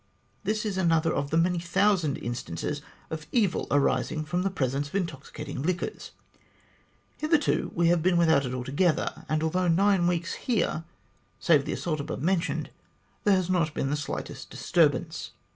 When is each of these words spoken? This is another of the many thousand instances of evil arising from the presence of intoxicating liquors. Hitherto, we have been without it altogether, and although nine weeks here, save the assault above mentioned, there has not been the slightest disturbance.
This 0.43 0.65
is 0.65 0.79
another 0.79 1.13
of 1.13 1.29
the 1.29 1.37
many 1.37 1.59
thousand 1.59 2.15
instances 2.17 2.81
of 3.11 3.27
evil 3.31 3.67
arising 3.69 4.25
from 4.25 4.41
the 4.41 4.49
presence 4.49 4.87
of 4.87 4.95
intoxicating 4.95 5.61
liquors. 5.61 6.09
Hitherto, 7.19 7.71
we 7.75 7.89
have 7.89 8.01
been 8.01 8.17
without 8.17 8.43
it 8.43 8.51
altogether, 8.55 9.25
and 9.29 9.43
although 9.43 9.67
nine 9.67 10.07
weeks 10.07 10.33
here, 10.49 10.85
save 11.39 11.65
the 11.65 11.73
assault 11.73 11.99
above 11.99 12.23
mentioned, 12.23 12.71
there 13.25 13.35
has 13.35 13.47
not 13.47 13.75
been 13.75 13.91
the 13.91 13.95
slightest 13.95 14.49
disturbance. 14.49 15.33